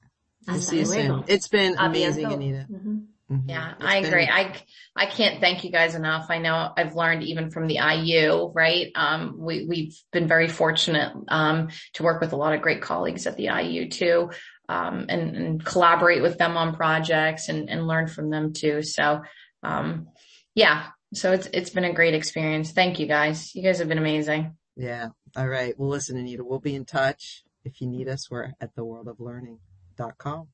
We'll 0.47 0.61
see 0.61 0.79
you 0.79 0.85
soon. 0.85 1.25
It's 1.29 1.49
been 1.49 1.77
amazing, 1.79 2.33
Anita. 2.33 2.67
Mm-hmm. 2.71 2.99
Mm-hmm. 3.31 3.49
Yeah, 3.49 3.73
it's 3.77 3.85
I 3.85 3.97
agree. 3.99 4.27
Been... 4.27 4.35
I, 4.35 4.57
I 4.97 5.07
can't 5.07 5.41
thank 5.41 5.65
you 5.65 5.71
guys 5.71 5.95
enough. 5.95 6.27
I 6.29 6.39
know 6.39 6.73
I've 6.77 6.95
learned 6.95 7.23
even 7.23 7.51
from 7.51 7.67
the 7.67 7.79
IU, 7.79 8.51
right? 8.55 8.91
Um, 8.95 9.37
we, 9.39 9.65
we've 9.65 9.95
been 10.13 10.29
very 10.29 10.49
fortunate, 10.49 11.13
um, 11.29 11.69
to 11.95 12.03
work 12.03 12.21
with 12.21 12.33
a 12.33 12.37
lot 12.37 12.55
of 12.55 12.61
great 12.61 12.83
colleagues 12.83 13.27
at 13.27 13.37
the 13.37 13.45
IU 13.47 13.89
too, 13.89 14.31
um, 14.69 15.07
and, 15.09 15.37
and 15.37 15.65
collaborate 15.65 16.23
with 16.23 16.37
them 16.37 16.57
on 16.57 16.75
projects 16.75 17.49
and, 17.49 17.71
and 17.71 17.87
learn 17.87 18.07
from 18.07 18.29
them 18.29 18.53
too. 18.53 18.83
So, 18.83 19.23
um, 19.63 20.09
yeah, 20.55 20.89
so 21.15 21.33
it's, 21.33 21.49
it's 21.53 21.71
been 21.71 21.85
a 21.85 21.95
great 21.95 22.15
experience. 22.15 22.73
Thank 22.73 22.99
you 22.99 23.07
guys. 23.07 23.55
You 23.55 23.63
guys 23.63 23.79
have 23.79 23.89
been 23.89 23.99
amazing. 23.99 24.57
Yeah. 24.77 25.09
All 25.37 25.49
right. 25.49 25.79
Well, 25.79 25.89
listen, 25.89 26.19
Anita, 26.19 26.45
we'll 26.45 26.59
be 26.59 26.75
in 26.75 26.85
touch. 26.85 27.45
If 27.65 27.81
you 27.81 27.87
need 27.87 28.09
us, 28.09 28.31
we're 28.31 28.53
at 28.61 28.75
theworldoflearning.com. 28.77 30.49